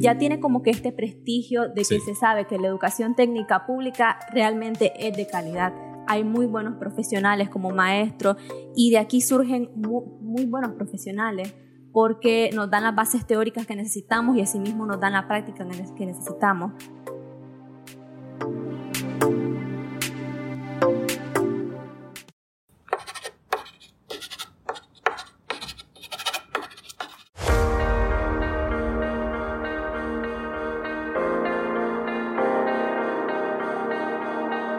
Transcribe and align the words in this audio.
ya 0.00 0.16
tiene 0.16 0.40
como 0.40 0.62
que 0.62 0.70
este 0.70 0.92
prestigio 0.92 1.68
de 1.68 1.82
que 1.82 2.00
se 2.00 2.14
sabe 2.14 2.46
que 2.46 2.58
la 2.58 2.68
educación 2.68 3.14
técnica 3.14 3.66
pública 3.66 4.18
realmente 4.32 4.92
es 5.06 5.14
de 5.14 5.26
calidad. 5.26 5.74
Hay 6.06 6.24
muy 6.24 6.46
buenos 6.46 6.76
profesionales 6.76 7.50
como 7.50 7.70
maestros 7.70 8.36
y 8.74 8.92
de 8.92 8.98
aquí 8.98 9.20
surgen 9.20 9.70
muy, 9.74 10.46
buenos 10.46 10.72
profesionales 10.72 11.54
porque 11.92 12.50
nos 12.54 12.70
dan 12.70 12.84
las 12.84 12.94
bases 12.94 13.26
teóricas 13.26 13.66
que 13.66 13.76
necesitamos 13.76 14.36
y 14.36 14.40
asimismo 14.40 14.86
nos 14.86 14.98
dan 14.98 15.12
la 15.12 15.28
práctica 15.28 15.66
que 15.96 16.06
necesitamos. 16.06 16.72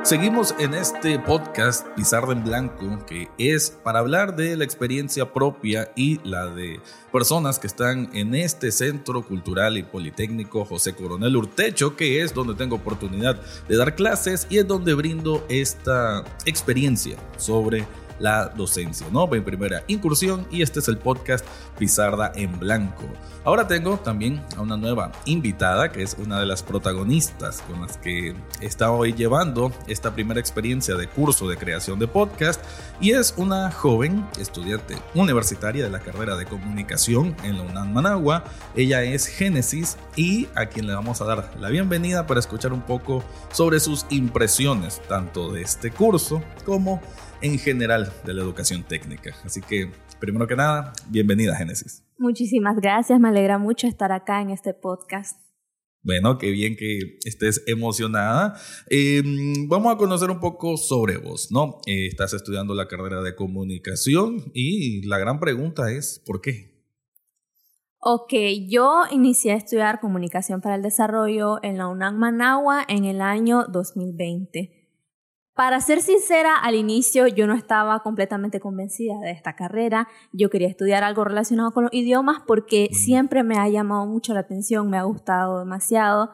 Seguimos 0.07 0.55
en 0.57 0.73
este 0.73 1.19
podcast 1.19 1.85
Pizarra 1.97 2.31
en 2.31 2.41
Blanco, 2.41 3.05
que 3.05 3.27
es 3.37 3.71
para 3.71 3.99
hablar 3.99 4.37
de 4.37 4.55
la 4.55 4.63
experiencia 4.63 5.33
propia 5.33 5.91
y 5.97 6.21
la 6.23 6.45
de 6.47 6.79
personas 7.11 7.59
que 7.59 7.67
están 7.67 8.09
en 8.13 8.33
este 8.33 8.71
Centro 8.71 9.21
Cultural 9.21 9.77
y 9.77 9.83
Politécnico 9.83 10.63
José 10.63 10.95
Coronel 10.95 11.35
Urtecho, 11.35 11.97
que 11.97 12.21
es 12.21 12.33
donde 12.33 12.55
tengo 12.55 12.77
oportunidad 12.77 13.41
de 13.67 13.75
dar 13.75 13.95
clases 13.95 14.47
y 14.49 14.59
es 14.59 14.65
donde 14.65 14.93
brindo 14.93 15.45
esta 15.49 16.23
experiencia 16.45 17.17
sobre 17.35 17.85
la 18.19 18.49
docencia, 18.49 19.07
¿no? 19.11 19.33
En 19.33 19.43
primera 19.43 19.83
incursión 19.87 20.47
y 20.51 20.61
este 20.61 20.79
es 20.79 20.87
el 20.87 20.97
podcast 20.97 21.45
Pizarda 21.77 22.31
en 22.35 22.59
Blanco. 22.59 23.05
Ahora 23.43 23.67
tengo 23.67 23.97
también 23.97 24.43
a 24.57 24.61
una 24.61 24.75
nueva 24.75 25.11
invitada 25.25 25.91
que 25.91 26.03
es 26.03 26.17
una 26.19 26.39
de 26.39 26.45
las 26.45 26.63
protagonistas 26.63 27.61
con 27.61 27.81
las 27.81 27.97
que 27.97 28.35
he 28.59 28.65
estado 28.65 28.93
hoy 28.93 29.13
llevando 29.13 29.71
esta 29.87 30.13
primera 30.13 30.39
experiencia 30.39 30.95
de 30.95 31.07
curso 31.07 31.47
de 31.47 31.55
creación 31.55 31.97
de 31.97 32.07
podcast 32.07 32.61
y 32.99 33.11
es 33.11 33.33
una 33.37 33.71
joven 33.71 34.25
estudiante 34.37 34.97
universitaria 35.13 35.83
de 35.83 35.89
la 35.89 35.99
carrera 35.99 36.35
de 36.35 36.45
comunicación 36.45 37.35
en 37.43 37.57
la 37.57 37.63
UNAM 37.63 37.93
Managua. 37.93 38.43
Ella 38.75 39.03
es 39.03 39.27
Génesis 39.27 39.97
y 40.15 40.47
a 40.55 40.65
quien 40.65 40.87
le 40.87 40.93
vamos 40.93 41.21
a 41.21 41.25
dar 41.25 41.51
la 41.59 41.69
bienvenida 41.69 42.27
para 42.27 42.39
escuchar 42.39 42.73
un 42.73 42.81
poco 42.81 43.23
sobre 43.51 43.79
sus 43.79 44.05
impresiones 44.09 45.01
tanto 45.07 45.51
de 45.51 45.61
este 45.61 45.91
curso 45.91 46.41
como 46.65 47.01
en 47.41 47.59
general 47.59 48.11
de 48.25 48.33
la 48.33 48.41
educación 48.41 48.83
técnica. 48.83 49.35
Así 49.43 49.61
que, 49.61 49.91
primero 50.19 50.47
que 50.47 50.55
nada, 50.55 50.93
bienvenida 51.09 51.55
Génesis. 51.55 52.03
Muchísimas 52.17 52.77
gracias, 52.77 53.19
me 53.19 53.29
alegra 53.29 53.57
mucho 53.57 53.87
estar 53.87 54.11
acá 54.11 54.41
en 54.41 54.49
este 54.49 54.73
podcast. 54.73 55.39
Bueno, 56.03 56.37
qué 56.37 56.51
bien 56.51 56.77
que 56.77 57.17
estés 57.25 57.63
emocionada. 57.67 58.55
Em, 58.89 59.67
vamos 59.67 59.93
a 59.93 59.97
conocer 59.97 60.29
un 60.29 60.39
poco 60.39 60.77
sobre 60.77 61.17
vos, 61.17 61.51
¿no? 61.51 61.81
Eh, 61.85 62.07
estás 62.07 62.33
estudiando 62.33 62.73
la 62.73 62.87
carrera 62.87 63.21
de 63.21 63.35
comunicación 63.35 64.51
y 64.53 65.05
la 65.05 65.17
gran 65.17 65.39
pregunta 65.39 65.91
es, 65.91 66.21
¿por 66.25 66.39
qué? 66.39 66.77
Ok, 67.99 68.31
yo 68.69 69.03
inicié 69.11 69.51
a 69.51 69.57
estudiar 69.57 69.99
comunicación 69.99 70.61
para 70.61 70.75
el 70.75 70.81
desarrollo 70.81 71.61
en 71.61 71.77
la 71.77 71.87
UNAM 71.87 72.15
Managua 72.17 72.85
en 72.87 73.03
el 73.05 73.21
año 73.21 73.65
2020. 73.65 74.76
Para 75.57 75.81
ser 75.81 76.03
sincera, 76.03 76.55
al 76.55 76.75
inicio 76.75 77.25
yo 77.25 77.47
no 77.47 77.55
estaba 77.55 78.03
completamente 78.03 78.59
convencida 78.59 79.17
de 79.23 79.31
esta 79.31 79.55
carrera. 79.55 80.07
Yo 80.31 80.51
quería 80.51 80.67
estudiar 80.67 81.03
algo 81.03 81.23
relacionado 81.23 81.71
con 81.71 81.85
los 81.85 81.93
idiomas 81.95 82.43
porque 82.45 82.89
siempre 82.91 83.41
me 83.41 83.57
ha 83.57 83.67
llamado 83.67 84.05
mucho 84.05 84.35
la 84.35 84.41
atención, 84.41 84.87
me 84.87 84.99
ha 84.99 85.03
gustado 85.03 85.57
demasiado. 85.57 86.29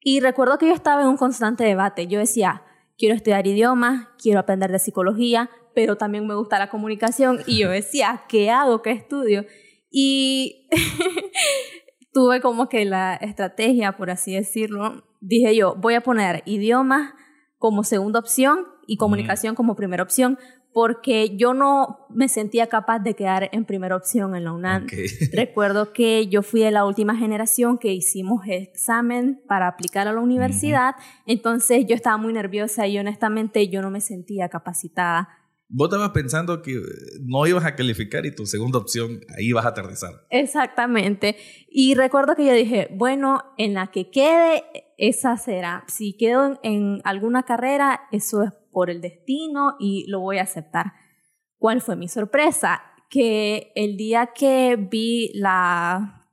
Y 0.00 0.20
recuerdo 0.20 0.56
que 0.56 0.68
yo 0.68 0.72
estaba 0.72 1.02
en 1.02 1.08
un 1.08 1.18
constante 1.18 1.62
debate. 1.62 2.06
Yo 2.06 2.18
decía, 2.18 2.62
quiero 2.96 3.14
estudiar 3.14 3.46
idiomas, 3.46 4.08
quiero 4.16 4.40
aprender 4.40 4.72
de 4.72 4.78
psicología, 4.78 5.50
pero 5.74 5.96
también 5.96 6.26
me 6.26 6.34
gusta 6.34 6.58
la 6.58 6.70
comunicación. 6.70 7.40
Y 7.46 7.58
yo 7.58 7.68
decía, 7.68 8.22
¿qué 8.30 8.50
hago? 8.50 8.80
¿Qué 8.80 8.92
estudio? 8.92 9.44
Y 9.90 10.70
tuve 12.14 12.40
como 12.40 12.70
que 12.70 12.86
la 12.86 13.14
estrategia, 13.16 13.98
por 13.98 14.08
así 14.08 14.32
decirlo. 14.32 15.04
Dije 15.20 15.54
yo, 15.54 15.74
voy 15.74 15.96
a 15.96 16.00
poner 16.00 16.42
idiomas 16.46 17.12
como 17.64 17.82
segunda 17.82 18.18
opción 18.18 18.66
y 18.86 18.98
comunicación 18.98 19.54
como 19.54 19.74
primera 19.74 20.02
opción, 20.02 20.38
porque 20.74 21.34
yo 21.38 21.54
no 21.54 22.06
me 22.10 22.28
sentía 22.28 22.66
capaz 22.66 22.98
de 22.98 23.14
quedar 23.14 23.48
en 23.52 23.64
primera 23.64 23.96
opción 23.96 24.36
en 24.36 24.44
la 24.44 24.52
UNAM. 24.52 24.86
Recuerdo 25.32 25.94
que 25.94 26.26
yo 26.26 26.42
fui 26.42 26.60
de 26.60 26.70
la 26.70 26.84
última 26.84 27.16
generación 27.16 27.78
que 27.78 27.94
hicimos 27.94 28.42
examen 28.46 29.40
para 29.48 29.66
aplicar 29.66 30.06
a 30.08 30.12
la 30.12 30.20
universidad, 30.20 30.94
entonces 31.24 31.86
yo 31.88 31.94
estaba 31.94 32.18
muy 32.18 32.34
nerviosa 32.34 32.86
y 32.86 32.98
honestamente 32.98 33.66
yo 33.70 33.80
no 33.80 33.88
me 33.88 34.02
sentía 34.02 34.50
capacitada. 34.50 35.30
Vos 35.68 35.88
estabas 35.88 36.10
pensando 36.10 36.62
que 36.62 36.78
no 37.22 37.46
ibas 37.46 37.64
a 37.64 37.74
calificar 37.74 38.26
y 38.26 38.34
tu 38.34 38.46
segunda 38.46 38.78
opción 38.78 39.20
ahí 39.36 39.52
vas 39.52 39.64
a 39.64 39.70
aterrizar. 39.70 40.12
Exactamente. 40.30 41.36
Y 41.68 41.94
recuerdo 41.94 42.36
que 42.36 42.44
yo 42.44 42.52
dije, 42.52 42.88
bueno, 42.92 43.42
en 43.56 43.74
la 43.74 43.88
que 43.88 44.10
quede 44.10 44.62
esa 44.98 45.36
será. 45.36 45.84
Si 45.88 46.16
quedo 46.16 46.60
en 46.62 47.00
alguna 47.04 47.44
carrera, 47.44 48.02
eso 48.12 48.42
es 48.42 48.52
por 48.70 48.90
el 48.90 49.00
destino 49.00 49.76
y 49.80 50.06
lo 50.08 50.20
voy 50.20 50.38
a 50.38 50.42
aceptar. 50.42 50.92
¿Cuál 51.56 51.80
fue 51.80 51.96
mi 51.96 52.08
sorpresa? 52.08 52.82
Que 53.08 53.72
el 53.74 53.96
día 53.96 54.30
que 54.34 54.76
vi 54.76 55.30
la... 55.34 56.28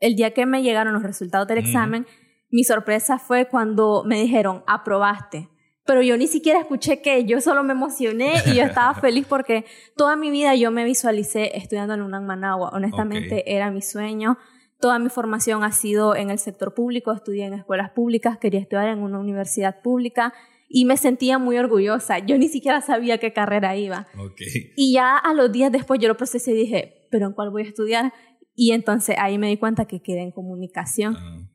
El 0.00 0.14
día 0.14 0.32
que 0.32 0.46
me 0.46 0.62
llegaron 0.62 0.94
los 0.94 1.02
resultados 1.02 1.48
del 1.48 1.58
examen, 1.58 2.06
mi 2.50 2.62
sorpresa 2.62 3.18
fue 3.18 3.48
cuando 3.48 4.04
me 4.06 4.20
dijeron, 4.20 4.62
aprobaste. 4.68 5.48
Pero 5.88 6.02
yo 6.02 6.16
ni 6.16 6.28
siquiera 6.28 6.60
escuché 6.60 7.02
que, 7.02 7.24
yo 7.24 7.40
solo 7.40 7.64
me 7.64 7.72
emocioné 7.72 8.34
y 8.46 8.54
yo 8.54 8.62
estaba 8.62 8.94
feliz 9.00 9.26
porque 9.28 9.64
toda 9.96 10.14
mi 10.14 10.30
vida 10.30 10.54
yo 10.54 10.70
me 10.70 10.84
visualicé 10.84 11.56
estudiando 11.56 11.94
en 11.94 12.02
UNAM 12.02 12.24
Managua. 12.24 12.70
Honestamente, 12.72 13.52
era 13.52 13.72
mi 13.72 13.82
sueño 13.82 14.38
Toda 14.80 15.00
mi 15.00 15.08
formación 15.08 15.64
ha 15.64 15.72
sido 15.72 16.14
en 16.14 16.30
el 16.30 16.38
sector 16.38 16.72
público, 16.72 17.12
estudié 17.12 17.46
en 17.46 17.54
escuelas 17.54 17.90
públicas, 17.90 18.38
quería 18.38 18.60
estudiar 18.60 18.88
en 18.88 19.00
una 19.00 19.18
universidad 19.18 19.82
pública 19.82 20.32
y 20.68 20.84
me 20.84 20.96
sentía 20.96 21.38
muy 21.38 21.58
orgullosa. 21.58 22.20
Yo 22.20 22.38
ni 22.38 22.46
siquiera 22.46 22.80
sabía 22.80 23.18
qué 23.18 23.32
carrera 23.32 23.76
iba. 23.76 24.06
Y 24.76 24.92
ya 24.92 25.16
a 25.16 25.34
los 25.34 25.50
días 25.50 25.72
después 25.72 25.98
yo 25.98 26.06
lo 26.06 26.16
procesé 26.16 26.52
y 26.52 26.56
dije, 26.56 27.08
¿pero 27.10 27.26
en 27.26 27.32
cuál 27.32 27.50
voy 27.50 27.62
a 27.62 27.66
estudiar? 27.66 28.12
Y 28.54 28.70
entonces 28.70 29.16
ahí 29.18 29.36
me 29.36 29.48
di 29.48 29.56
cuenta 29.56 29.86
que 29.86 30.00
quedé 30.00 30.20
en 30.20 30.30
comunicación. 30.30 31.16
Ah. 31.16 31.48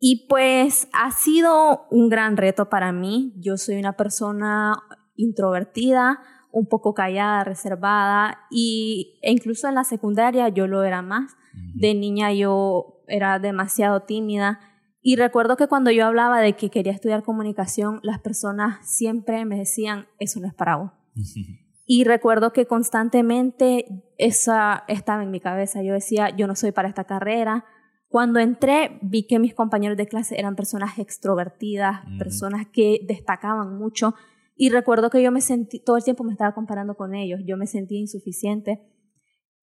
Y 0.00 0.26
pues 0.28 0.88
ha 0.92 1.12
sido 1.12 1.86
un 1.90 2.08
gran 2.08 2.36
reto 2.36 2.68
para 2.68 2.90
mí. 2.90 3.32
Yo 3.36 3.56
soy 3.56 3.76
una 3.76 3.92
persona 3.92 4.82
introvertida, 5.14 6.20
un 6.50 6.66
poco 6.66 6.94
callada, 6.94 7.44
reservada, 7.44 8.38
y, 8.50 9.20
e 9.22 9.30
incluso 9.30 9.68
en 9.68 9.76
la 9.76 9.84
secundaria 9.84 10.48
yo 10.48 10.66
lo 10.66 10.82
era 10.82 11.02
más. 11.02 11.36
De 11.74 11.94
niña 11.94 12.32
yo 12.32 13.02
era 13.06 13.38
demasiado 13.38 14.02
tímida 14.02 14.60
y 15.02 15.16
recuerdo 15.16 15.56
que 15.56 15.66
cuando 15.66 15.90
yo 15.90 16.06
hablaba 16.06 16.40
de 16.40 16.54
que 16.54 16.70
quería 16.70 16.92
estudiar 16.92 17.22
comunicación, 17.22 18.00
las 18.02 18.20
personas 18.20 18.86
siempre 18.86 19.44
me 19.44 19.58
decían, 19.58 20.06
eso 20.18 20.40
no 20.40 20.46
es 20.46 20.54
para 20.54 20.76
vos. 20.76 20.92
y 21.86 22.04
recuerdo 22.04 22.52
que 22.52 22.66
constantemente 22.66 23.86
esa 24.18 24.84
estaba 24.88 25.22
en 25.22 25.30
mi 25.30 25.40
cabeza. 25.40 25.82
Yo 25.82 25.94
decía, 25.94 26.30
yo 26.36 26.46
no 26.46 26.54
soy 26.54 26.72
para 26.72 26.88
esta 26.88 27.04
carrera. 27.04 27.64
Cuando 28.10 28.40
entré, 28.40 28.98
vi 29.02 29.22
que 29.22 29.38
mis 29.38 29.54
compañeros 29.54 29.96
de 29.96 30.08
clase 30.08 30.36
eran 30.36 30.56
personas 30.56 30.98
extrovertidas, 30.98 32.00
personas 32.18 32.66
que 32.66 32.98
destacaban 33.06 33.78
mucho. 33.78 34.16
Y 34.56 34.70
recuerdo 34.70 35.10
que 35.10 35.22
yo 35.22 35.30
me 35.30 35.40
sentí, 35.40 35.78
todo 35.78 35.96
el 35.96 36.02
tiempo 36.02 36.24
me 36.24 36.32
estaba 36.32 36.52
comparando 36.52 36.96
con 36.96 37.14
ellos. 37.14 37.40
Yo 37.46 37.56
me 37.56 37.68
sentía 37.68 38.00
insuficiente. 38.00 38.82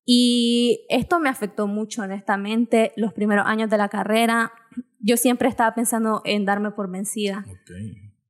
Y 0.06 0.86
esto 0.88 1.20
me 1.20 1.28
afectó 1.28 1.68
mucho, 1.68 2.04
honestamente. 2.04 2.94
Los 2.96 3.12
primeros 3.12 3.46
años 3.46 3.70
de 3.70 3.78
la 3.78 3.90
carrera, 3.90 4.54
yo 5.02 5.18
siempre 5.18 5.50
estaba 5.50 5.76
pensando 5.76 6.22
en 6.24 6.46
darme 6.46 6.72
por 6.72 6.90
vencida. 6.90 7.46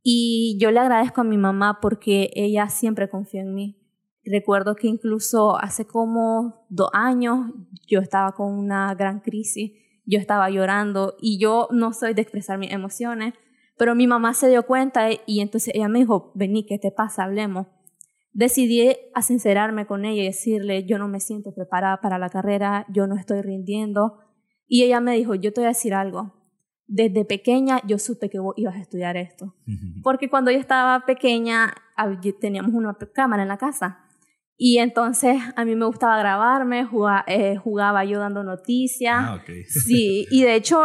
Y 0.02 0.58
yo 0.60 0.72
le 0.72 0.80
agradezco 0.80 1.22
a 1.22 1.26
mi 1.26 1.38
mamá 1.38 1.78
porque 1.80 2.32
ella 2.34 2.70
siempre 2.70 3.08
confió 3.08 3.42
en 3.42 3.54
mí. 3.54 3.78
Recuerdo 4.26 4.76
que 4.76 4.88
incluso 4.88 5.60
hace 5.60 5.86
como 5.86 6.66
dos 6.70 6.90
años 6.92 7.52
yo 7.86 8.00
estaba 8.00 8.32
con 8.32 8.52
una 8.52 8.96
gran 8.96 9.20
crisis, 9.20 9.74
yo 10.08 10.18
estaba 10.18 10.50
llorando 10.50 11.16
y 11.22 11.38
yo 11.38 11.68
no 11.70 11.94
soy 11.94 12.16
de 12.16 12.24
expresar 12.24 12.58
mis 12.58 12.72
emociones, 12.72 13.36
pero 13.78 13.94
mi 13.94 14.08
mamá 14.08 14.34
se 14.34 14.50
dio 14.50 14.66
cuenta 14.66 15.10
y 15.28 15.42
entonces 15.42 15.76
ella 15.76 15.88
me 15.88 16.00
dijo, 16.00 16.32
vení, 16.34 16.66
¿qué 16.66 16.80
te 16.80 16.90
pasa? 16.90 17.26
Hablemos 17.26 17.68
decidí 18.38 18.96
a 19.16 19.24
sincerarme 19.24 19.88
con 19.88 20.06
ella 20.06 20.22
y 20.22 20.26
decirle, 20.28 20.86
yo 20.86 21.00
no 21.00 21.08
me 21.08 21.20
siento 21.20 21.56
preparada 21.56 22.02
para 22.02 22.20
la 22.20 22.30
carrera, 22.30 22.86
yo 22.88 23.08
no 23.08 23.16
estoy 23.16 23.42
rindiendo. 23.42 24.20
Y 24.68 24.84
ella 24.84 25.00
me 25.00 25.16
dijo, 25.16 25.34
yo 25.34 25.52
te 25.52 25.62
voy 25.62 25.66
a 25.66 25.70
decir 25.70 25.96
algo. 25.96 26.36
Desde 26.86 27.26
pequeña 27.26 27.82
yo 27.88 27.98
supe 27.98 28.30
que 28.30 28.38
vos 28.38 28.54
ibas 28.56 28.76
a 28.76 28.80
estudiar 28.80 29.18
esto. 29.18 29.56
Porque 30.04 30.30
cuando 30.30 30.52
yo 30.52 30.60
estaba 30.60 31.04
pequeña 31.08 31.74
teníamos 32.40 32.76
una 32.76 32.96
cámara 33.12 33.42
en 33.42 33.50
la 33.50 33.58
casa. 33.58 34.07
Y 34.60 34.80
entonces 34.80 35.40
a 35.56 35.66
mí 35.66 35.76
me 35.76 35.86
gustaba 35.86 36.18
grabarme, 36.18 36.84
jugaba, 36.84 37.24
eh, 37.28 37.58
jugaba 37.58 38.04
yo 38.06 38.20
dando 38.20 38.44
noticias. 38.44 39.16
Ah, 39.16 39.36
ok. 39.36 39.50
Sí, 39.68 40.26
y 40.32 40.42
de 40.42 40.56
hecho, 40.56 40.84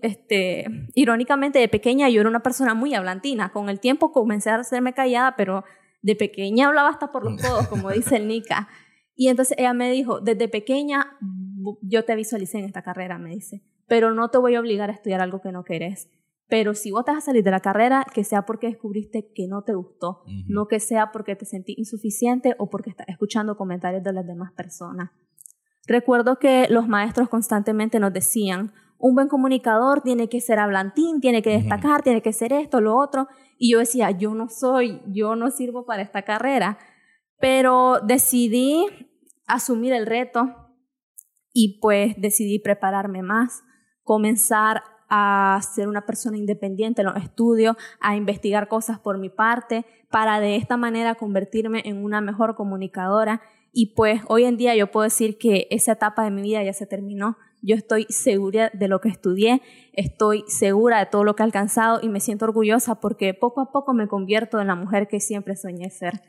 este, 0.00 0.64
irónicamente 0.94 1.58
de 1.58 1.68
pequeña 1.68 2.08
yo 2.08 2.20
era 2.20 2.30
una 2.30 2.42
persona 2.42 2.72
muy 2.74 2.94
hablantina. 2.94 3.52
Con 3.52 3.68
el 3.68 3.78
tiempo 3.78 4.12
comencé 4.12 4.48
a 4.48 4.56
hacerme 4.56 4.94
callada, 4.94 5.36
pero 5.36 5.64
de 6.00 6.16
pequeña 6.16 6.68
hablaba 6.68 6.88
hasta 6.88 7.12
por 7.12 7.24
los 7.24 7.40
codos, 7.42 7.68
como 7.68 7.90
dice 7.90 8.16
el 8.16 8.26
Nika. 8.26 8.68
Y 9.14 9.28
entonces 9.28 9.54
ella 9.58 9.74
me 9.74 9.92
dijo, 9.92 10.20
desde 10.20 10.48
pequeña 10.48 11.18
yo 11.82 12.06
te 12.06 12.16
visualicé 12.16 12.58
en 12.58 12.64
esta 12.64 12.80
carrera, 12.80 13.18
me 13.18 13.30
dice, 13.34 13.62
pero 13.86 14.14
no 14.14 14.30
te 14.30 14.38
voy 14.38 14.54
a 14.54 14.60
obligar 14.60 14.88
a 14.88 14.94
estudiar 14.94 15.20
algo 15.20 15.42
que 15.42 15.52
no 15.52 15.62
querés. 15.62 16.08
Pero 16.50 16.74
si 16.74 16.90
vos 16.90 17.04
te 17.04 17.12
vas 17.12 17.18
a 17.22 17.26
salir 17.26 17.44
de 17.44 17.52
la 17.52 17.60
carrera, 17.60 18.04
que 18.12 18.24
sea 18.24 18.44
porque 18.44 18.66
descubriste 18.66 19.32
que 19.32 19.46
no 19.46 19.62
te 19.62 19.72
gustó, 19.72 20.24
no 20.48 20.66
que 20.66 20.80
sea 20.80 21.12
porque 21.12 21.36
te 21.36 21.46
sentí 21.46 21.74
insuficiente 21.78 22.56
o 22.58 22.68
porque 22.68 22.90
estás 22.90 23.08
escuchando 23.08 23.56
comentarios 23.56 24.02
de 24.02 24.12
las 24.12 24.26
demás 24.26 24.52
personas. 24.52 25.10
Recuerdo 25.86 26.38
que 26.38 26.66
los 26.68 26.88
maestros 26.88 27.28
constantemente 27.28 28.00
nos 28.00 28.12
decían, 28.12 28.72
un 28.98 29.14
buen 29.14 29.28
comunicador 29.28 30.02
tiene 30.02 30.28
que 30.28 30.40
ser 30.40 30.58
hablantín, 30.58 31.20
tiene 31.20 31.40
que 31.40 31.50
destacar, 31.50 32.02
tiene 32.02 32.20
que 32.20 32.32
ser 32.32 32.52
esto, 32.52 32.80
lo 32.80 32.96
otro. 32.96 33.28
Y 33.56 33.72
yo 33.72 33.78
decía, 33.78 34.10
yo 34.10 34.34
no 34.34 34.48
soy, 34.48 35.00
yo 35.06 35.36
no 35.36 35.50
sirvo 35.50 35.86
para 35.86 36.02
esta 36.02 36.22
carrera. 36.22 36.78
Pero 37.38 38.00
decidí 38.00 38.84
asumir 39.46 39.94
el 39.94 40.04
reto 40.04 40.54
y 41.52 41.80
pues 41.80 42.14
decidí 42.18 42.58
prepararme 42.58 43.22
más, 43.22 43.62
comenzar 44.02 44.82
a 45.10 45.60
ser 45.74 45.88
una 45.88 46.06
persona 46.06 46.38
independiente 46.38 47.02
en 47.02 47.08
los 47.08 47.16
estudios, 47.16 47.76
a 48.00 48.16
investigar 48.16 48.68
cosas 48.68 49.00
por 49.00 49.18
mi 49.18 49.28
parte, 49.28 49.84
para 50.08 50.40
de 50.40 50.56
esta 50.56 50.76
manera 50.76 51.16
convertirme 51.16 51.82
en 51.84 52.02
una 52.02 52.20
mejor 52.20 52.54
comunicadora. 52.54 53.42
Y 53.72 53.94
pues 53.94 54.22
hoy 54.28 54.44
en 54.44 54.56
día 54.56 54.74
yo 54.76 54.90
puedo 54.90 55.04
decir 55.04 55.36
que 55.36 55.66
esa 55.70 55.92
etapa 55.92 56.24
de 56.24 56.30
mi 56.30 56.42
vida 56.42 56.62
ya 56.62 56.72
se 56.72 56.86
terminó. 56.86 57.36
Yo 57.60 57.74
estoy 57.74 58.06
segura 58.08 58.70
de 58.72 58.88
lo 58.88 59.00
que 59.00 59.08
estudié, 59.08 59.60
estoy 59.92 60.44
segura 60.46 61.00
de 61.00 61.06
todo 61.06 61.24
lo 61.24 61.36
que 61.36 61.42
he 61.42 61.44
alcanzado 61.44 62.00
y 62.02 62.08
me 62.08 62.20
siento 62.20 62.46
orgullosa 62.46 63.00
porque 63.00 63.34
poco 63.34 63.60
a 63.60 63.70
poco 63.70 63.92
me 63.92 64.08
convierto 64.08 64.60
en 64.60 64.68
la 64.68 64.76
mujer 64.76 65.08
que 65.08 65.20
siempre 65.20 65.56
soñé 65.56 65.90
ser. 65.90 66.22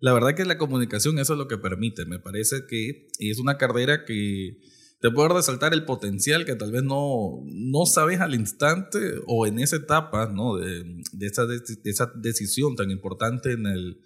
La 0.00 0.12
verdad 0.12 0.34
que 0.34 0.44
la 0.44 0.58
comunicación 0.58 1.18
eso 1.18 1.32
es 1.32 1.38
lo 1.38 1.48
que 1.48 1.58
permite. 1.58 2.06
Me 2.06 2.20
parece 2.20 2.58
que 2.68 3.08
es 3.18 3.38
una 3.40 3.58
carrera 3.58 4.04
que 4.04 4.58
te 5.00 5.10
puede 5.10 5.28
resaltar 5.28 5.72
el 5.74 5.84
potencial 5.84 6.44
que 6.44 6.56
tal 6.56 6.72
vez 6.72 6.82
no, 6.82 7.42
no 7.44 7.86
sabes 7.86 8.20
al 8.20 8.34
instante 8.34 8.98
o 9.26 9.46
en 9.46 9.60
esa 9.60 9.76
etapa 9.76 10.26
¿no? 10.26 10.56
de, 10.56 11.04
esa, 11.20 11.46
de, 11.46 11.60
esa 11.84 12.12
decisión 12.16 12.74
tan 12.74 12.90
importante 12.90 13.52
en 13.52 13.66
el 13.66 14.00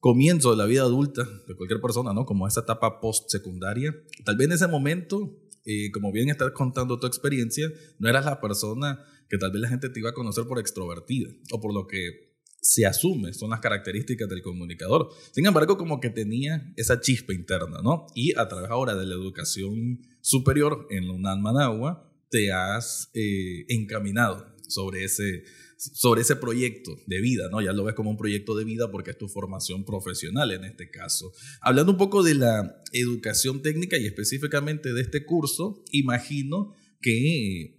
comienzo 0.00 0.50
de 0.50 0.56
la 0.56 0.66
vida 0.66 0.82
adulta 0.82 1.24
de 1.46 1.54
cualquier 1.54 1.80
persona, 1.80 2.12
¿no? 2.12 2.26
como 2.26 2.48
esa 2.48 2.62
etapa 2.62 3.00
post-secundaria. 3.00 3.94
Tal 4.24 4.36
vez 4.36 4.48
en 4.48 4.52
ese 4.54 4.66
momento, 4.66 5.38
eh, 5.64 5.92
como 5.92 6.10
bien 6.10 6.28
estás 6.28 6.50
contando 6.50 6.98
tu 6.98 7.06
experiencia, 7.06 7.70
no 8.00 8.08
eras 8.08 8.24
la 8.24 8.40
persona 8.40 8.98
que 9.28 9.38
tal 9.38 9.52
vez 9.52 9.62
la 9.62 9.68
gente 9.68 9.90
te 9.90 10.00
iba 10.00 10.10
a 10.10 10.14
conocer 10.14 10.44
por 10.46 10.58
extrovertida 10.58 11.30
o 11.52 11.60
por 11.60 11.72
lo 11.72 11.86
que 11.86 12.31
se 12.62 12.86
asume, 12.86 13.34
son 13.34 13.50
las 13.50 13.58
características 13.58 14.28
del 14.28 14.40
comunicador. 14.40 15.08
Sin 15.32 15.44
embargo, 15.44 15.76
como 15.76 16.00
que 16.00 16.10
tenía 16.10 16.72
esa 16.76 17.00
chispa 17.00 17.34
interna, 17.34 17.80
¿no? 17.82 18.06
Y 18.14 18.38
a 18.38 18.46
través 18.48 18.70
ahora 18.70 18.94
de 18.94 19.04
la 19.04 19.14
educación 19.14 20.00
superior 20.20 20.86
en 20.88 21.08
la 21.08 21.12
UNAM 21.12 21.40
Managua, 21.40 22.08
te 22.30 22.52
has 22.52 23.10
eh, 23.14 23.66
encaminado 23.68 24.54
sobre 24.68 25.02
ese, 25.02 25.42
sobre 25.76 26.22
ese 26.22 26.36
proyecto 26.36 26.96
de 27.08 27.20
vida, 27.20 27.48
¿no? 27.50 27.60
Ya 27.60 27.72
lo 27.72 27.82
ves 27.82 27.96
como 27.96 28.10
un 28.10 28.16
proyecto 28.16 28.54
de 28.54 28.64
vida 28.64 28.92
porque 28.92 29.10
es 29.10 29.18
tu 29.18 29.28
formación 29.28 29.84
profesional 29.84 30.52
en 30.52 30.64
este 30.64 30.88
caso. 30.88 31.32
Hablando 31.60 31.90
un 31.90 31.98
poco 31.98 32.22
de 32.22 32.36
la 32.36 32.80
educación 32.92 33.60
técnica 33.60 33.98
y 33.98 34.06
específicamente 34.06 34.92
de 34.92 35.02
este 35.02 35.26
curso, 35.26 35.82
imagino 35.90 36.74
que 37.00 37.76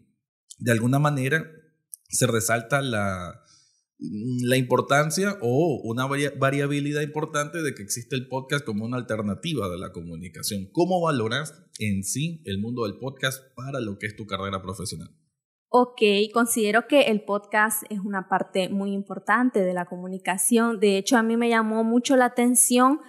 de 0.60 0.72
alguna 0.74 1.00
manera 1.00 1.50
se 2.10 2.28
resalta 2.28 2.82
la 2.82 3.43
la 4.12 4.58
importancia 4.58 5.38
o 5.42 5.80
una 5.84 6.06
variabilidad 6.06 7.02
importante 7.02 7.62
de 7.62 7.74
que 7.74 7.84
existe 7.84 8.16
el 8.16 8.28
podcast 8.28 8.66
como 8.66 8.86
una 8.86 8.98
alternativa 8.98 9.70
de 9.70 9.78
la 9.78 9.92
comunicación. 9.92 10.68
¿Cómo 10.72 11.02
valoras 11.02 11.64
en 11.80 12.04
sí 12.04 12.42
el 12.46 12.60
mundo 12.60 12.84
del 12.84 12.98
podcast 13.00 13.42
para 13.56 13.80
lo 13.80 13.98
que 13.98 14.08
es 14.08 14.16
tu 14.16 14.26
carrera 14.26 14.62
profesional? 14.62 15.10
Ok, 15.70 16.02
considero 16.34 16.88
que 16.88 17.04
el 17.04 17.24
podcast 17.24 17.84
es 17.90 18.00
una 18.00 18.28
parte 18.28 18.70
muy 18.70 18.92
importante 18.92 19.62
de 19.62 19.74
la 19.74 19.86
comunicación. 19.86 20.80
De 20.80 20.98
hecho, 20.98 21.18
a 21.18 21.24
mí 21.24 21.38
me 21.38 21.50
llamó 21.50 21.84
mucho 21.84 22.16
la 22.16 22.26
atención 22.26 23.00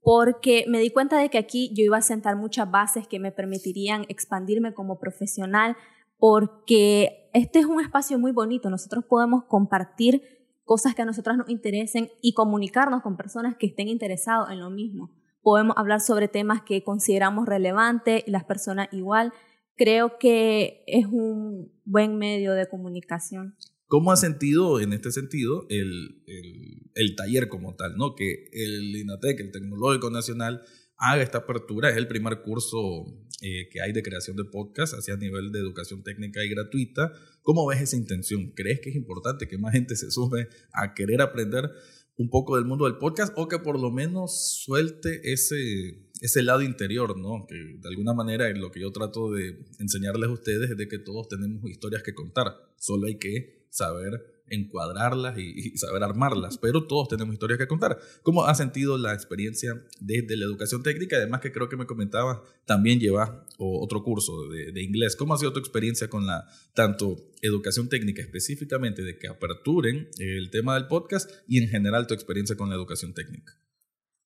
porque 0.00 0.64
me 0.68 0.78
di 0.78 0.90
cuenta 0.90 1.18
de 1.18 1.30
que 1.30 1.38
aquí 1.38 1.70
yo 1.74 1.82
iba 1.82 1.96
a 1.96 2.02
sentar 2.02 2.36
muchas 2.36 2.70
bases 2.70 3.08
que 3.08 3.18
me 3.18 3.32
permitirían 3.32 4.04
expandirme 4.08 4.72
como 4.72 4.98
profesional, 4.98 5.76
porque 6.16 7.30
este 7.34 7.58
es 7.58 7.66
un 7.66 7.80
espacio 7.80 8.18
muy 8.18 8.32
bonito. 8.32 8.70
Nosotros 8.70 9.04
podemos 9.06 9.44
compartir 9.44 10.33
cosas 10.64 10.94
que 10.94 11.02
a 11.02 11.04
nosotros 11.04 11.36
nos 11.36 11.48
interesen 11.48 12.10
y 12.22 12.34
comunicarnos 12.34 13.02
con 13.02 13.16
personas 13.16 13.56
que 13.58 13.66
estén 13.66 13.88
interesados 13.88 14.50
en 14.50 14.60
lo 14.60 14.70
mismo. 14.70 15.12
Podemos 15.42 15.76
hablar 15.76 16.00
sobre 16.00 16.28
temas 16.28 16.62
que 16.62 16.82
consideramos 16.82 17.46
relevantes 17.46 18.24
las 18.26 18.44
personas 18.44 18.88
igual. 18.92 19.32
Creo 19.76 20.18
que 20.18 20.82
es 20.86 21.06
un 21.06 21.72
buen 21.84 22.16
medio 22.16 22.54
de 22.54 22.68
comunicación. 22.68 23.56
¿Cómo 23.86 24.10
ha 24.10 24.16
sentido 24.16 24.80
en 24.80 24.94
este 24.94 25.12
sentido 25.12 25.66
el, 25.68 26.22
el, 26.26 26.90
el 26.94 27.16
taller 27.16 27.48
como 27.48 27.74
tal? 27.76 27.96
¿no? 27.96 28.14
Que 28.14 28.48
el 28.52 28.96
INATEC, 28.96 29.40
el 29.40 29.52
Tecnológico 29.52 30.10
Nacional, 30.10 30.62
haga 30.96 31.22
esta 31.22 31.38
apertura. 31.38 31.90
Es 31.90 31.96
el 31.96 32.08
primer 32.08 32.40
curso 32.40 33.04
eh, 33.46 33.68
que 33.68 33.82
hay 33.82 33.92
de 33.92 34.02
creación 34.02 34.38
de 34.38 34.44
podcast 34.44 34.94
hacia 34.94 35.16
nivel 35.16 35.52
de 35.52 35.58
educación 35.58 36.02
técnica 36.02 36.42
y 36.42 36.48
gratuita. 36.48 37.12
¿Cómo 37.42 37.66
ves 37.66 37.82
esa 37.82 37.96
intención? 37.96 38.52
¿Crees 38.56 38.80
que 38.80 38.88
es 38.88 38.96
importante 38.96 39.46
que 39.46 39.58
más 39.58 39.74
gente 39.74 39.96
se 39.96 40.10
sume 40.10 40.48
a 40.72 40.94
querer 40.94 41.20
aprender 41.20 41.70
un 42.16 42.30
poco 42.30 42.56
del 42.56 42.64
mundo 42.64 42.86
del 42.86 42.96
podcast 42.96 43.34
o 43.36 43.46
que 43.46 43.58
por 43.58 43.78
lo 43.78 43.90
menos 43.90 44.62
suelte 44.64 45.30
ese, 45.30 46.08
ese 46.22 46.42
lado 46.42 46.62
interior, 46.62 47.18
¿no? 47.18 47.46
Que 47.46 47.76
de 47.78 47.88
alguna 47.90 48.14
manera 48.14 48.48
lo 48.48 48.70
que 48.70 48.80
yo 48.80 48.90
trato 48.92 49.30
de 49.30 49.58
enseñarles 49.78 50.30
a 50.30 50.32
ustedes 50.32 50.70
es 50.70 50.78
de 50.78 50.88
que 50.88 50.98
todos 50.98 51.28
tenemos 51.28 51.68
historias 51.68 52.02
que 52.02 52.14
contar. 52.14 52.46
Solo 52.78 53.08
hay 53.08 53.18
que 53.18 53.66
saber 53.68 54.33
encuadrarlas 54.48 55.38
y, 55.38 55.76
saber 55.76 56.02
armarlas, 56.02 56.58
pero 56.58 56.86
todos 56.86 57.08
tenemos 57.08 57.32
historias 57.32 57.58
que 57.58 57.66
contar. 57.66 57.98
¿Cómo 58.22 58.44
has 58.44 58.58
sentido 58.58 58.98
la 58.98 59.14
experiencia 59.14 59.72
desde 60.00 60.36
la 60.36 60.44
educación 60.44 60.82
técnica? 60.82 61.16
Además 61.16 61.40
que 61.40 61.52
creo 61.52 61.68
que 61.68 61.76
me 61.76 61.86
comentabas, 61.86 62.38
también 62.66 63.00
llevas 63.00 63.30
otro 63.58 64.02
curso 64.02 64.48
de, 64.48 64.82
inglés. 64.82 65.16
¿Cómo 65.16 65.34
ha 65.34 65.38
sido 65.38 65.52
tu 65.52 65.60
experiencia 65.60 66.08
con 66.08 66.26
la 66.26 66.46
tanto 66.74 67.16
educación 67.42 67.88
técnica 67.88 68.22
específicamente 68.22 69.02
de 69.02 69.18
que 69.18 69.28
aperturen 69.28 70.08
el 70.18 70.50
tema 70.50 70.74
del 70.74 70.86
podcast 70.86 71.30
y 71.46 71.62
en 71.62 71.68
general 71.68 72.06
tu 72.06 72.14
experiencia 72.14 72.56
con 72.56 72.68
la 72.68 72.74
educación 72.74 73.14
técnica? 73.14 73.54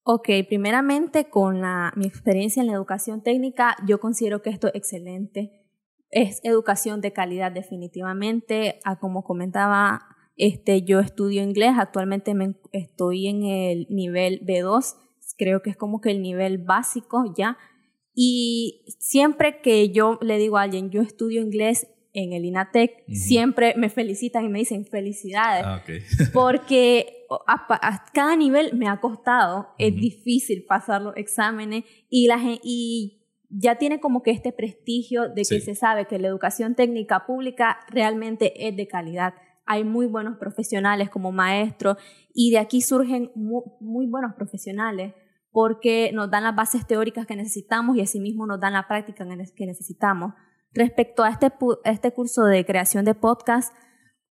Ok, 0.03 0.29
primeramente 0.49 1.29
con 1.29 1.61
la, 1.61 1.93
mi 1.95 2.07
experiencia 2.07 2.63
en 2.63 2.69
la 2.69 2.73
educación 2.73 3.23
técnica, 3.23 3.77
yo 3.87 4.01
considero 4.01 4.41
que 4.41 4.51
esto 4.51 4.69
es 4.69 4.75
excelente 4.75 5.68
es 6.11 6.41
educación 6.43 7.01
de 7.01 7.13
calidad 7.13 7.53
definitivamente. 7.53 8.81
A 8.85 8.99
como 8.99 9.25
comentaba, 9.25 10.17
este, 10.37 10.83
yo 10.83 11.01
estudio 11.01 11.43
inglés, 11.43 11.73
actualmente 11.79 12.35
me, 12.35 12.55
estoy 12.73 13.27
en 13.27 13.45
el 13.45 13.87
nivel 13.91 14.41
B2, 14.45 14.97
creo 15.37 15.63
que 15.63 15.71
es 15.71 15.77
como 15.77 16.01
que 16.01 16.11
el 16.11 16.23
nivel 16.23 16.59
básico 16.59 17.33
ya. 17.37 17.59
Y 18.15 18.85
siempre 18.99 19.61
que 19.61 19.91
yo 19.91 20.19
le 20.23 20.39
digo 20.39 20.59
a 20.59 20.63
alguien, 20.63 20.91
yo 20.91 21.03
estudio 21.03 21.41
inglés 21.41 21.87
en 22.13 22.33
el 22.33 22.45
INATEC, 22.45 23.05
siempre 23.13 23.75
me 23.77 23.91
felicitan 23.91 24.45
y 24.45 24.49
me 24.49 24.59
dicen 24.59 24.85
felicidades. 24.87 25.65
Ah, 25.65 25.85
porque 26.33 27.27
a, 27.47 28.05
cada 28.13 28.35
nivel 28.35 28.75
me 28.75 28.89
ha 28.89 29.01
costado, 29.01 29.69
es 29.79 29.95
difícil 29.95 30.65
pasar 30.65 31.03
los 31.03 31.17
exámenes 31.17 31.85
y, 32.09 32.27
la, 32.27 32.41
y 32.63 33.18
ya 33.51 33.77
tiene 33.77 34.01
como 34.01 34.23
que 34.23 34.31
este 34.31 34.53
prestigio 34.53 35.29
de 35.29 35.43
que 35.43 35.61
se 35.61 35.75
sabe 35.75 36.07
que 36.07 36.19
la 36.19 36.29
educación 36.29 36.75
técnica 36.75 37.25
pública 37.27 37.81
realmente 37.89 38.69
es 38.69 38.77
de 38.77 38.87
calidad. 38.87 39.35
Hay 39.65 39.85
muy 39.85 40.07
buenos 40.07 40.39
profesionales 40.39 41.11
como 41.11 41.33
maestros 41.33 41.97
y 42.33 42.51
de 42.51 42.59
aquí 42.59 42.83
surgen 42.83 43.31
muy, 43.35 44.07
buenos 44.07 44.35
profesionales 44.35 45.15
porque 45.51 46.11
nos 46.13 46.31
dan 46.31 46.45
las 46.45 46.55
bases 46.55 46.87
teóricas 46.87 47.27
que 47.27 47.37
necesitamos 47.37 47.97
y 47.97 48.03
asimismo 48.03 48.47
nos 48.47 48.61
dan 48.61 48.75
la 48.75 48.87
práctica 48.87 49.27
que 49.57 49.67
necesitamos. 49.67 50.35
Respecto 50.73 51.25
a 51.25 51.31
este, 51.31 51.51
este 51.85 52.13
curso 52.13 52.45
de 52.45 52.65
creación 52.67 53.05
de 53.07 53.15
podcast, 53.15 53.75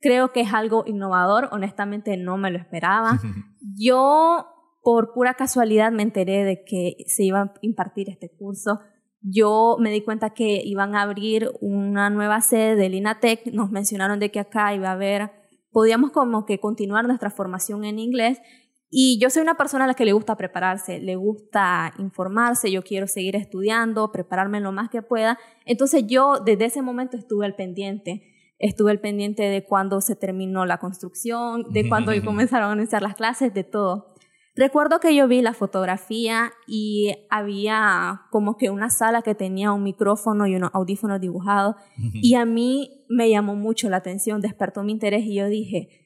creo 0.01 0.33
que 0.33 0.41
es 0.41 0.53
algo 0.53 0.85
innovador, 0.87 1.49
honestamente 1.53 2.17
no 2.17 2.37
me 2.37 2.51
lo 2.51 2.59
esperaba. 2.59 3.21
Yo, 3.77 4.47
por 4.83 5.13
pura 5.15 5.35
casualidad, 5.35 5.93
me 5.93 6.03
enteré 6.03 6.45
de 6.45 6.65
que 6.65 6.97
se 7.07 7.25
iba 7.25 7.41
a 7.41 7.55
impartir 7.63 8.11
este 8.11 8.29
curso 8.37 8.81
yo 9.25 9.77
me 9.81 9.91
di 9.91 10.03
cuenta 10.03 10.31
que 10.31 10.61
iban 10.65 10.95
a 10.95 11.03
abrir 11.03 11.51
una 11.63 12.11
nueva 12.11 12.43
sede 12.43 12.77
del 12.77 12.95
INATEC, 12.95 13.47
nos 13.53 13.71
mencionaron 13.71 14.21
de 14.21 14.31
que 14.31 14.39
acá 14.39 14.75
iba 14.75 14.91
a 14.91 14.93
haber, 14.93 15.31
podíamos 15.73 16.11
como 16.11 16.45
que 16.45 16.61
continuar 16.61 17.07
nuestra 17.07 17.31
formación 17.31 17.85
en 17.85 17.99
inglés 17.99 18.39
Y 18.91 19.19
yo 19.21 19.31
soy 19.31 19.43
una 19.43 19.57
persona 19.57 19.85
a 19.85 19.87
la 19.89 19.95
que 19.95 20.05
le 20.05 20.13
gusta 20.13 20.37
prepararse, 20.37 21.01
le 21.01 21.17
gusta 21.17 21.93
informarse, 21.99 22.71
yo 22.71 22.83
quiero 22.83 23.07
seguir 23.07 23.35
estudiando, 23.35 24.13
prepararme 24.13 24.61
lo 24.61 24.71
más 24.71 24.89
que 24.91 25.03
pueda. 25.03 25.39
Entonces 25.65 26.05
yo 26.07 26.39
desde 26.45 26.67
ese 26.67 26.83
momento 26.83 27.17
estuve 27.17 27.47
al 27.47 27.57
pendiente. 27.57 28.31
Estuve 28.59 28.93
al 28.93 29.01
pendiente 29.01 29.43
de 29.43 29.65
cuando 29.65 30.01
se 30.01 30.15
terminó 30.15 30.65
la 30.65 30.79
construcción, 30.79 31.73
de 31.73 31.89
cuando 31.89 32.13
comenzaron 32.25 32.71
a 32.71 32.81
iniciar 32.81 33.03
las 33.03 33.17
clases, 33.17 33.53
de 33.53 33.65
todo. 33.65 34.15
Recuerdo 34.57 35.01
que 35.01 35.15
yo 35.15 35.27
vi 35.27 35.43
la 35.43 35.53
fotografía 35.53 36.53
y 36.67 37.13
había 37.29 38.23
como 38.31 38.57
que 38.57 38.71
una 38.71 38.89
sala 38.89 39.23
que 39.23 39.35
tenía 39.35 39.73
un 39.73 39.83
micrófono 39.83 40.47
y 40.47 40.55
unos 40.55 40.71
audífonos 40.73 41.21
dibujados 41.21 41.75
y 41.97 42.37
a 42.37 42.45
mí 42.45 43.05
me 43.09 43.29
llamó 43.29 43.57
mucho 43.57 43.91
la 43.91 43.97
atención, 43.97 44.41
despertó 44.41 44.85
mi 44.85 44.93
interés 44.93 45.25
y 45.25 45.35
yo 45.35 45.49
dije, 45.49 46.05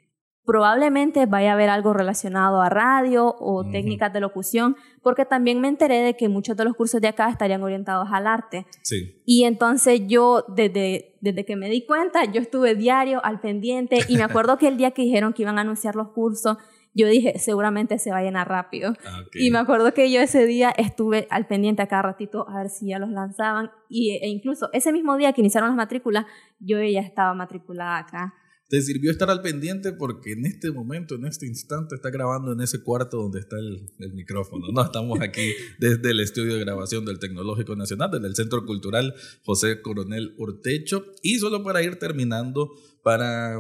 probablemente 0.49 1.27
vaya 1.27 1.51
a 1.51 1.53
haber 1.53 1.69
algo 1.69 1.93
relacionado 1.93 2.63
a 2.63 2.71
radio 2.71 3.37
o 3.39 3.71
técnicas 3.71 4.15
de 4.15 4.21
locución, 4.21 4.77
porque 5.03 5.27
también 5.27 5.61
me 5.61 5.69
enteré 5.69 6.01
de 6.01 6.17
que 6.17 6.31
muchos 6.31 6.57
de 6.57 6.65
los 6.65 6.75
cursos 6.75 7.03
de 7.03 7.09
acá 7.09 7.29
estarían 7.29 7.63
orientados 7.63 8.09
al 8.11 8.27
arte. 8.27 8.65
Sí. 8.83 9.21
Y 9.27 9.45
entonces 9.45 10.01
yo, 10.07 10.47
desde, 10.49 11.19
desde 11.21 11.45
que 11.45 11.55
me 11.55 11.69
di 11.69 11.85
cuenta, 11.85 12.25
yo 12.25 12.41
estuve 12.41 12.75
diario 12.75 13.23
al 13.27 13.41
pendiente 13.43 13.99
y 14.09 14.17
me 14.17 14.23
acuerdo 14.25 14.57
que 14.57 14.69
el 14.69 14.79
día 14.79 14.93
que 14.93 15.03
dijeron 15.03 15.35
que 15.35 15.43
iban 15.43 15.59
a 15.59 15.61
anunciar 15.61 15.97
los 15.97 16.13
cursos, 16.13 16.57
yo 16.99 17.07
dije, 17.07 17.39
seguramente 17.39 17.99
se 17.99 18.11
va 18.11 18.19
a 18.19 18.23
llenar 18.23 18.49
rápido. 18.49 18.93
Ah. 19.05 19.23
Y 19.35 19.51
me 19.53 19.59
acuerdo 19.59 19.95
que 19.95 20.11
yo 20.11 20.21
ese 20.21 20.47
día 20.47 20.71
estuve 20.77 21.29
al 21.31 21.47
pendiente 21.47 21.81
a 21.81 21.87
cada 21.87 22.03
ratito 22.03 22.49
a 22.49 22.59
ver 22.59 22.71
si 22.71 22.89
ya 22.89 22.99
los 22.99 23.11
lanzaban. 23.11 23.71
Y, 23.89 24.19
e 24.21 24.29
incluso 24.29 24.69
ese 24.73 24.93
mismo 24.93 25.17
día 25.17 25.33
que 25.33 25.41
iniciaron 25.41 25.69
las 25.71 25.77
matrículas, 25.77 26.27
yo 26.59 26.83
ya 26.83 27.01
estaba 27.01 27.35
matriculada 27.35 27.99
acá. 27.99 28.35
Te 28.69 28.83
sirvió 28.83 29.13
estar 29.13 29.31
al 29.31 29.43
pendiente 29.43 29.93
porque 29.93 30.33
en 30.33 30.45
este 30.45 30.73
momento, 30.73 31.15
en 31.15 31.25
este 31.25 31.47
instante, 31.47 31.95
está 31.95 32.11
grabando 32.11 32.53
en 32.53 32.61
ese 32.61 32.83
cuarto 32.83 33.17
donde 33.17 33.39
está 33.39 33.57
el, 33.57 33.93
el 34.01 34.13
micrófono. 34.13 34.67
No 34.73 34.83
estamos 34.83 35.21
aquí 35.21 35.53
desde 35.79 36.11
el 36.11 36.19
estudio 36.19 36.55
de 36.55 36.61
grabación 36.61 37.05
del 37.05 37.21
Tecnológico 37.21 37.77
Nacional, 37.77 38.11
desde 38.11 38.27
el 38.27 38.35
Centro 38.35 38.67
Cultural 38.67 39.15
José 39.45 39.81
Coronel 39.81 40.35
Urtecho. 40.37 41.05
Y 41.23 41.39
solo 41.39 41.63
para 41.63 41.81
ir 41.83 41.97
terminando, 42.01 42.73
para 43.03 43.59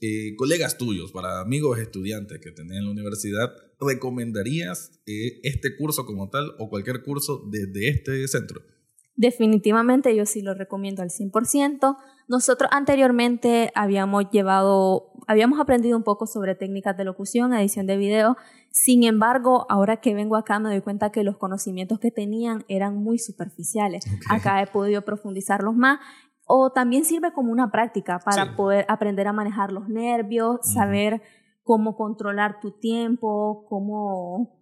eh, 0.00 0.34
colegas 0.36 0.78
tuyos, 0.78 1.12
para 1.12 1.40
amigos 1.40 1.78
estudiantes 1.78 2.40
que 2.40 2.52
tenés 2.52 2.78
en 2.78 2.86
la 2.86 2.90
universidad, 2.90 3.50
¿recomendarías 3.78 5.00
eh, 5.06 5.40
este 5.42 5.76
curso 5.76 6.06
como 6.06 6.30
tal 6.30 6.52
o 6.58 6.68
cualquier 6.70 7.02
curso 7.02 7.46
desde 7.50 7.88
este 7.88 8.26
centro? 8.28 8.62
Definitivamente 9.20 10.16
yo 10.16 10.24
sí 10.24 10.40
lo 10.40 10.54
recomiendo 10.54 11.02
al 11.02 11.10
100%. 11.10 11.98
Nosotros 12.26 12.70
anteriormente 12.72 13.70
habíamos 13.74 14.30
llevado, 14.30 15.12
habíamos 15.26 15.60
aprendido 15.60 15.98
un 15.98 16.04
poco 16.04 16.26
sobre 16.26 16.54
técnicas 16.54 16.96
de 16.96 17.04
locución, 17.04 17.52
edición 17.52 17.86
de 17.86 17.98
video. 17.98 18.38
Sin 18.70 19.04
embargo, 19.04 19.66
ahora 19.68 19.98
que 19.98 20.14
vengo 20.14 20.36
acá 20.36 20.58
me 20.58 20.70
doy 20.70 20.80
cuenta 20.80 21.12
que 21.12 21.22
los 21.22 21.36
conocimientos 21.36 21.98
que 21.98 22.10
tenían 22.10 22.64
eran 22.68 22.96
muy 22.96 23.18
superficiales. 23.18 24.06
Okay. 24.06 24.18
Acá 24.30 24.62
he 24.62 24.66
podido 24.66 25.02
profundizarlos 25.02 25.74
más 25.74 25.98
o 26.52 26.70
también 26.72 27.04
sirve 27.04 27.32
como 27.32 27.52
una 27.52 27.70
práctica 27.70 28.18
para 28.18 28.44
Sí. 28.44 28.50
poder 28.56 28.84
aprender 28.88 29.28
a 29.28 29.32
manejar 29.32 29.70
los 29.72 29.88
nervios, 29.88 30.58
saber 30.62 31.22
cómo 31.62 31.96
controlar 31.96 32.58
tu 32.60 32.72
tiempo, 32.72 33.64
cómo... 33.68 34.58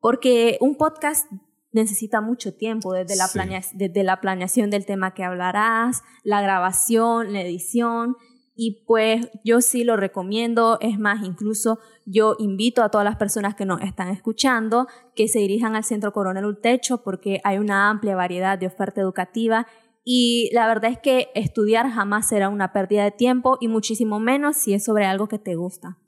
Porque 0.00 0.56
un 0.60 0.76
podcast 0.76 1.30
necesita 1.72 2.20
mucho 2.22 2.54
tiempo, 2.56 2.94
desde 2.94 3.16
la, 3.16 3.26
Sí. 3.26 3.38
planea- 3.38 3.70
desde 3.74 4.02
la 4.02 4.20
planeación 4.20 4.70
del 4.70 4.86
tema 4.86 5.12
que 5.12 5.24
hablarás, 5.24 6.02
la 6.24 6.40
grabación, 6.40 7.32
la 7.34 7.42
edición, 7.42 8.16
y 8.54 8.84
pues 8.86 9.28
yo 9.44 9.60
sí 9.60 9.84
lo 9.84 9.96
recomiendo, 9.98 10.78
es 10.80 10.98
más, 10.98 11.22
incluso 11.22 11.78
yo 12.06 12.36
invito 12.38 12.82
a 12.82 12.88
todas 12.88 13.04
las 13.04 13.16
personas 13.16 13.54
que 13.54 13.66
nos 13.66 13.82
están 13.82 14.08
escuchando 14.08 14.86
que 15.14 15.28
se 15.28 15.40
dirijan 15.40 15.76
al 15.76 15.84
Centro 15.84 16.12
Coronel 16.14 16.46
Ultecho 16.46 17.02
porque 17.02 17.40
hay 17.44 17.58
una 17.58 17.90
amplia 17.90 18.16
variedad 18.16 18.58
de 18.58 18.68
oferta 18.68 19.02
educativa 19.02 19.66
y 20.08 20.50
la 20.52 20.68
verdad 20.68 20.92
es 20.92 20.98
que 21.00 21.30
estudiar 21.34 21.90
jamás 21.90 22.28
será 22.28 22.48
una 22.48 22.72
pérdida 22.72 23.02
de 23.02 23.10
tiempo 23.10 23.58
y 23.60 23.66
muchísimo 23.66 24.20
menos 24.20 24.56
si 24.56 24.72
es 24.72 24.84
sobre 24.84 25.04
algo 25.04 25.26
que 25.26 25.40
te 25.40 25.56
gusta. 25.56 25.98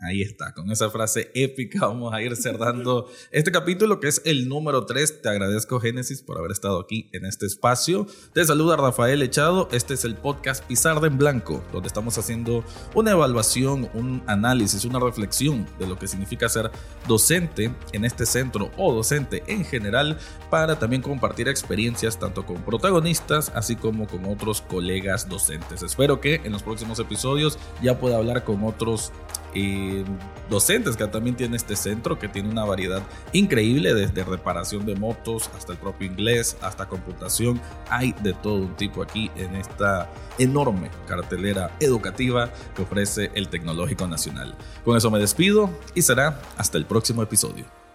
Ahí 0.00 0.22
está, 0.22 0.54
con 0.54 0.70
esa 0.70 0.90
frase 0.90 1.32
épica 1.34 1.86
vamos 1.88 2.14
a 2.14 2.22
ir 2.22 2.36
cerrando 2.36 3.10
este 3.32 3.50
capítulo 3.50 3.98
que 3.98 4.06
es 4.06 4.22
el 4.24 4.48
número 4.48 4.86
3. 4.86 5.22
Te 5.22 5.28
agradezco 5.28 5.80
Génesis 5.80 6.22
por 6.22 6.38
haber 6.38 6.52
estado 6.52 6.78
aquí 6.78 7.10
en 7.12 7.24
este 7.24 7.46
espacio. 7.46 8.06
Te 8.32 8.44
saluda 8.44 8.76
Rafael 8.76 9.20
Echado. 9.22 9.68
Este 9.72 9.94
es 9.94 10.04
el 10.04 10.14
podcast 10.14 10.64
Pizarra 10.66 11.08
en 11.08 11.18
Blanco, 11.18 11.64
donde 11.72 11.88
estamos 11.88 12.16
haciendo 12.16 12.62
una 12.94 13.10
evaluación, 13.10 13.90
un 13.92 14.22
análisis, 14.28 14.84
una 14.84 15.00
reflexión 15.00 15.66
de 15.80 15.88
lo 15.88 15.98
que 15.98 16.06
significa 16.06 16.48
ser 16.48 16.70
docente 17.08 17.74
en 17.90 18.04
este 18.04 18.24
centro 18.24 18.70
o 18.76 18.94
docente 18.94 19.42
en 19.48 19.64
general 19.64 20.16
para 20.48 20.78
también 20.78 21.02
compartir 21.02 21.48
experiencias 21.48 22.20
tanto 22.20 22.46
con 22.46 22.62
protagonistas 22.62 23.50
así 23.56 23.74
como 23.74 24.06
con 24.06 24.26
otros 24.26 24.62
colegas 24.62 25.28
docentes. 25.28 25.82
Espero 25.82 26.20
que 26.20 26.36
en 26.36 26.52
los 26.52 26.62
próximos 26.62 27.00
episodios 27.00 27.58
ya 27.82 27.98
pueda 27.98 28.16
hablar 28.16 28.44
con 28.44 28.62
otros 28.62 29.10
eh, 29.54 30.04
docentes 30.50 30.96
que 30.96 31.06
también 31.06 31.36
tiene 31.36 31.56
este 31.56 31.76
centro, 31.76 32.18
que 32.18 32.28
tiene 32.28 32.48
una 32.48 32.64
variedad 32.64 33.02
increíble, 33.32 33.94
desde 33.94 34.24
reparación 34.24 34.86
de 34.86 34.94
motos 34.94 35.50
hasta 35.56 35.72
el 35.72 35.78
propio 35.78 36.06
inglés, 36.06 36.56
hasta 36.60 36.86
computación. 36.86 37.60
Hay 37.90 38.12
de 38.22 38.32
todo 38.32 38.56
un 38.56 38.76
tipo 38.76 39.02
aquí 39.02 39.30
en 39.36 39.56
esta 39.56 40.10
enorme 40.38 40.90
cartelera 41.06 41.70
educativa 41.80 42.50
que 42.74 42.82
ofrece 42.82 43.30
el 43.34 43.48
Tecnológico 43.48 44.06
Nacional. 44.06 44.54
Con 44.84 44.96
eso 44.96 45.10
me 45.10 45.18
despido 45.18 45.70
y 45.94 46.02
será 46.02 46.40
hasta 46.56 46.78
el 46.78 46.86
próximo 46.86 47.22
episodio. 47.22 47.87